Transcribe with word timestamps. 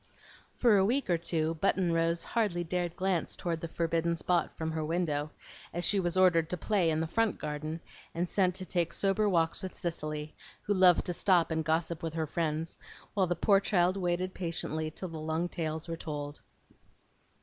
For 0.55 0.77
a 0.77 0.83
week 0.83 1.11
or 1.11 1.17
two, 1.19 1.53
Button 1.61 1.93
Rose 1.93 2.23
hardly 2.23 2.63
dared 2.63 2.95
glance 2.95 3.35
toward 3.35 3.61
the 3.61 3.67
forbidden 3.67 4.17
spot 4.17 4.57
from 4.57 4.71
her 4.71 4.83
window, 4.83 5.29
as 5.75 5.85
she 5.85 5.99
was 5.99 6.17
ordered 6.17 6.49
to 6.49 6.57
play 6.57 6.89
in 6.89 6.99
the 7.01 7.05
front 7.05 7.37
garden, 7.37 7.81
and 8.15 8.27
sent 8.27 8.55
to 8.55 8.65
take 8.65 8.93
sober 8.93 9.29
walks 9.29 9.61
with 9.61 9.75
Cicely, 9.77 10.33
who 10.63 10.73
loved 10.73 11.05
to 11.05 11.13
stop 11.13 11.51
and 11.51 11.63
gossip 11.63 12.01
with 12.01 12.15
her 12.15 12.25
friends, 12.25 12.79
while 13.13 13.27
the 13.27 13.35
poor 13.35 13.59
child 13.59 13.95
waited 13.95 14.33
patiently 14.33 14.89
till 14.89 15.09
the 15.09 15.19
long 15.19 15.47
tales 15.47 15.87
were 15.87 15.95
told. 15.97 16.41